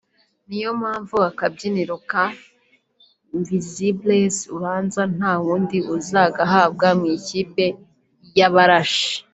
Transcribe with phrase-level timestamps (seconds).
[0.47, 2.23] ni nayo mpamvu akabyiniriro ka
[3.35, 7.65] Invincibles ubanza nta wundi uzagahabwa mu ikipe
[8.37, 9.11] y’Abarashi